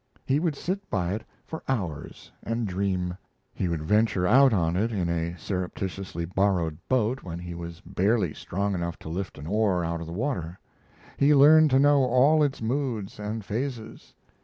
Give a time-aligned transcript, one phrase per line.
[0.25, 3.15] He would sit by it for hours and dream.
[3.53, 8.33] He would venture out on it in a surreptitiously borrowed boat when he was barely
[8.33, 10.57] strong enough to lift an oar out of the water.
[11.17, 14.15] He learned to know all its moods and phases.